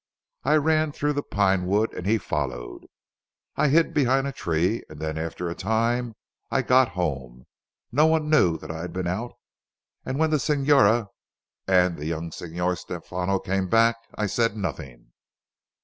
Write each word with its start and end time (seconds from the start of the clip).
I 0.43 0.55
ran 0.55 0.91
through 0.93 1.13
the 1.13 1.21
pine 1.21 1.67
wood, 1.67 1.93
and 1.93 2.07
he 2.07 2.17
followed, 2.17 2.87
I 3.55 3.67
hid 3.67 3.93
behind 3.93 4.25
a 4.25 4.31
tree, 4.31 4.81
and 4.89 4.99
then 4.99 5.15
after 5.15 5.47
a 5.47 5.53
time 5.53 6.15
I 6.49 6.63
got 6.63 6.89
home. 6.97 7.45
No 7.91 8.07
one 8.07 8.27
knew 8.27 8.57
that 8.57 8.71
I 8.71 8.79
had 8.81 8.93
been 8.93 9.05
out, 9.05 9.33
and 10.03 10.17
when 10.17 10.31
the 10.31 10.39
Signora 10.39 11.09
and 11.67 11.97
the 11.99 12.07
young 12.07 12.31
Signor 12.31 12.75
Stefano 12.77 13.37
came 13.37 13.69
back 13.69 13.95
I 14.15 14.25
said 14.25 14.57
nothing. 14.57 15.11